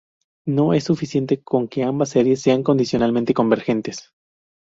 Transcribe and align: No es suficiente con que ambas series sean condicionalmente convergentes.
No 0.47 0.73
es 0.73 0.85
suficiente 0.85 1.43
con 1.43 1.67
que 1.67 1.83
ambas 1.83 2.09
series 2.09 2.41
sean 2.41 2.63
condicionalmente 2.63 3.35
convergentes. 3.35 4.11